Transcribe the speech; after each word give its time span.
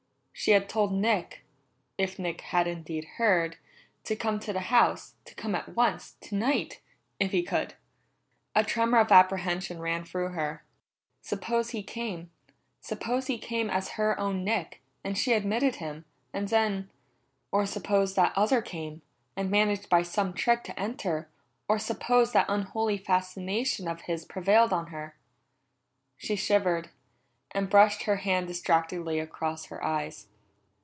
She 0.33 0.51
had 0.53 0.67
told 0.67 0.91
Nick 0.91 1.43
if 1.99 2.17
Nick 2.17 2.41
had 2.41 2.65
indeed 2.65 3.05
heard 3.19 3.57
to 4.05 4.15
come 4.15 4.39
to 4.39 4.51
the 4.51 4.59
house, 4.71 5.13
to 5.25 5.35
come 5.35 5.53
at 5.53 5.75
once, 5.75 6.15
tonight, 6.19 6.79
if 7.19 7.29
he 7.31 7.43
could. 7.43 7.75
A 8.55 8.63
tremor 8.63 8.97
of 8.97 9.11
apprehension 9.11 9.79
ran 9.79 10.03
through 10.03 10.29
her. 10.29 10.63
Suppose 11.21 11.71
he 11.71 11.83
came; 11.83 12.31
suppose 12.79 13.27
he 13.27 13.37
came 13.37 13.69
as 13.69 13.89
her 13.89 14.19
own 14.19 14.43
Nick, 14.43 14.81
and 15.03 15.15
she 15.15 15.33
admitted 15.33 15.75
him, 15.75 16.05
and 16.33 16.47
then 16.47 16.89
or 17.51 17.67
suppose 17.67 18.15
that 18.15 18.35
other 18.35 18.63
came, 18.63 19.03
and 19.35 19.51
managed 19.51 19.89
by 19.89 20.01
some 20.01 20.33
trick 20.33 20.63
to 20.63 20.79
enter, 20.79 21.29
or 21.67 21.77
suppose 21.77 22.31
that 22.31 22.47
unholy 22.49 22.97
fascination 22.97 23.87
of 23.87 24.01
his 24.03 24.25
prevailed 24.25 24.73
on 24.73 24.87
her 24.87 25.15
she 26.17 26.35
shivered, 26.35 26.89
and 27.51 27.69
brushed 27.69 28.03
her 28.03 28.15
hand 28.15 28.47
distractedly 28.47 29.19
across 29.19 29.65
her 29.65 29.83
eyes. 29.85 30.25